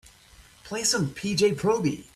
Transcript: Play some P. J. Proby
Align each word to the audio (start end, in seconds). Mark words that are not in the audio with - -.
Play 0.63 0.81
some 0.83 1.11
P. 1.11 1.35
J. 1.35 1.51
Proby 1.53 2.07